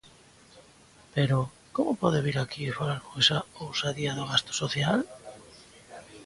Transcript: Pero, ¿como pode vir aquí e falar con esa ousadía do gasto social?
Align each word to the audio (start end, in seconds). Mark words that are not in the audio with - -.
Pero, 1.15 1.37
¿como 1.75 1.91
pode 2.01 2.23
vir 2.25 2.37
aquí 2.39 2.61
e 2.67 2.77
falar 2.79 2.99
con 3.05 3.13
esa 3.23 3.39
ousadía 3.63 4.13
do 4.17 4.27
gasto 4.31 4.51
social? 4.63 4.97